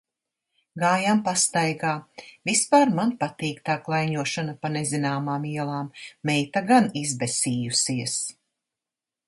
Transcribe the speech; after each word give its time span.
Gājām 0.83 1.19
pastaigā. 1.25 1.91
Vispār 2.51 2.93
man 3.01 3.11
patīk 3.19 3.61
tā 3.69 3.75
klaiņošana 3.89 4.57
pa 4.65 4.71
nezināmām 4.79 5.45
ielām. 5.53 5.93
Meita 6.31 6.65
gan 6.73 6.91
izbesījusies. 7.03 8.17